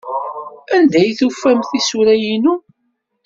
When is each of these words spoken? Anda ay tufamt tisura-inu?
Anda 0.75 0.97
ay 1.01 1.11
tufamt 1.19 1.67
tisura-inu? 1.69 2.53